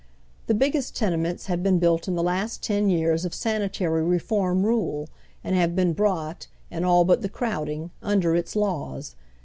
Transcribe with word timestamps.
The 0.47 0.55
biggest 0.55 0.95
tenements 0.95 1.45
have 1.45 1.61
been 1.61 1.77
built 1.77 2.07
in 2.07 2.15
the 2.15 2.23
last 2.23 2.63
ten 2.63 2.89
years 2.89 3.23
of 3.23 3.35
sanitary 3.35 4.01
reform 4.01 4.65
rule, 4.65 5.09
and 5.43 5.55
have 5.55 5.75
been 5.75 5.93
brought, 5.93 6.47
in 6.71 6.83
all 6.83 7.05
but 7.05 7.21
the 7.21 7.29
crowding, 7.29 7.91
under 8.01 8.35
its 8.35 8.55
laws. 8.55 9.15